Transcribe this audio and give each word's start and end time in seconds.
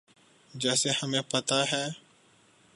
جیسے 0.53 0.89
ہمیں 1.03 1.21
پتہ 1.21 1.59
ہے۔ 1.71 1.85